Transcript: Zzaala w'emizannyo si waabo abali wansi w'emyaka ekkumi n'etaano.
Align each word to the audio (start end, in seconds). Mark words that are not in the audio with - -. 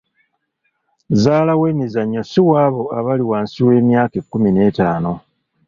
Zzaala 1.15 1.53
w'emizannyo 1.61 2.21
si 2.31 2.39
waabo 2.49 2.83
abali 2.97 3.23
wansi 3.29 3.57
w'emyaka 3.67 4.15
ekkumi 4.21 4.49
n'etaano. 4.51 5.13